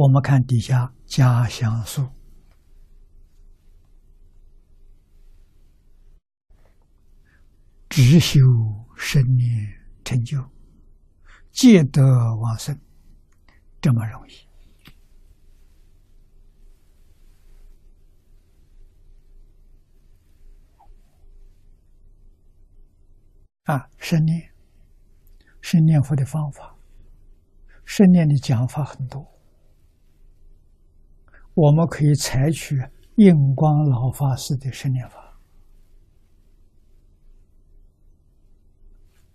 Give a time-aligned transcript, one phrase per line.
[0.00, 2.08] 我们看底下加相数，
[7.90, 8.40] 只修
[8.96, 9.46] 生念
[10.02, 10.42] 成就，
[11.52, 12.00] 皆得
[12.36, 12.80] 往生，
[13.82, 14.32] 这么容易
[23.64, 23.86] 啊！
[23.98, 24.50] 生念
[25.60, 26.74] 是念佛的方法，
[27.84, 29.29] 生念的讲法很多。
[31.60, 32.74] 我们可以采取
[33.16, 35.38] 印光老法师的生念法，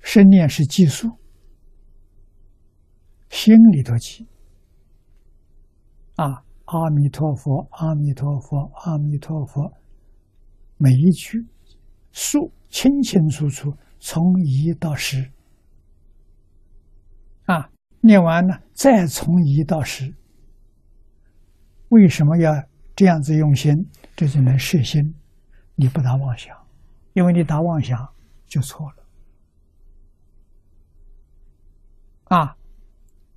[0.00, 1.08] 生念是计数，
[3.28, 4.26] 心里头记。
[6.16, 9.72] 啊，阿弥陀佛，阿弥陀佛，阿弥陀佛，
[10.76, 11.46] 每一句
[12.10, 15.30] 数清清楚楚，从一到十。
[17.44, 20.12] 啊，念完了再从一到十。
[21.88, 22.52] 为什么要
[22.94, 23.74] 这样子用心？
[24.16, 25.14] 这就能摄心，
[25.74, 26.56] 你不打妄想，
[27.12, 28.06] 因为你打妄想
[28.46, 28.96] 就错了。
[32.36, 32.56] 啊，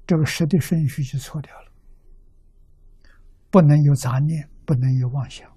[0.08, 1.72] 这个十的顺序就错掉了，
[3.50, 5.50] 不能有杂念，不能有妄想。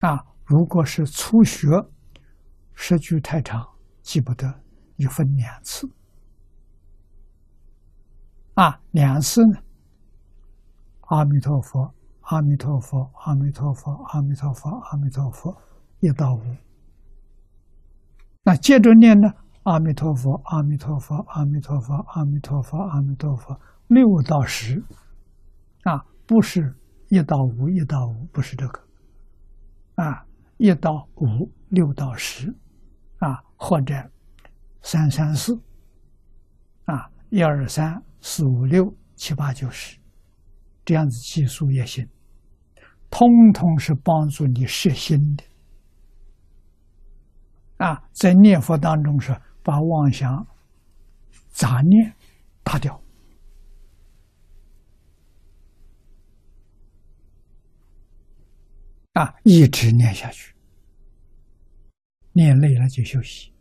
[0.00, 1.68] 啊，如果是初学，
[2.74, 3.66] 十句太长
[4.02, 4.52] 记不得，
[4.98, 5.88] 就分两次。
[8.54, 9.61] 啊，两次呢？
[11.12, 15.54] 阿弥陀佛，阿弥陀佛，阿弥陀佛，阿弥陀佛，阿弥陀佛，
[16.00, 16.40] 一到五。
[18.42, 19.30] 那接着念呢？
[19.64, 24.82] 阿弥陀佛，阿弥陀佛，阿弥陀佛，阿弥陀佛，阿弥陀佛，六到十。
[25.82, 26.74] 啊，不是
[27.08, 28.80] 一到五，一到五不是这个。
[29.96, 30.24] 啊，
[30.56, 32.54] 一到五，六到十，
[33.18, 33.94] 啊，或者
[34.80, 35.60] 三三四，
[36.86, 40.01] 啊，一二三四五六七八九十。
[40.84, 42.08] 这样子计数也行，
[43.08, 45.44] 通通是帮助你摄心的
[47.76, 48.02] 啊！
[48.12, 50.46] 在念佛当中是把妄想、
[51.50, 52.14] 杂念
[52.64, 53.00] 打掉
[59.12, 60.54] 啊，一直念下去，
[62.32, 63.52] 念累了就休息，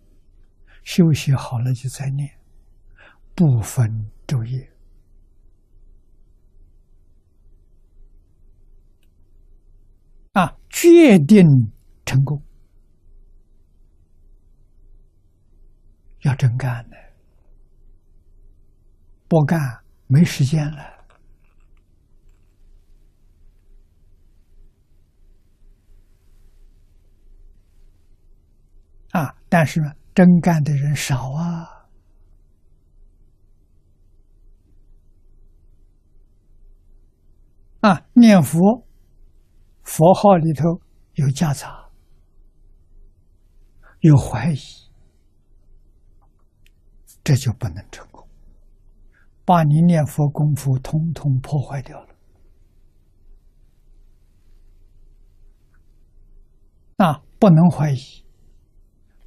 [0.84, 2.32] 休息好了就再念，
[3.36, 4.71] 不分昼夜。
[10.82, 11.46] 决定
[12.08, 12.42] 成功，
[16.22, 16.98] 要真干的，
[19.28, 19.60] 不干
[20.08, 21.06] 没时间了。
[29.12, 29.80] 啊，但是
[30.16, 31.86] 真干的人少啊，
[37.82, 38.88] 啊，念佛。
[39.84, 40.80] 佛号里头
[41.16, 41.90] 有夹杂，
[44.00, 44.58] 有怀疑，
[47.24, 48.28] 这就不能成功，
[49.46, 52.08] 把你念佛功夫通通破坏掉了。
[56.98, 58.26] 啊，不能怀疑，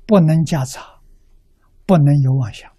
[0.06, 1.00] 不能夹杂，
[1.84, 2.73] 不能有妄想。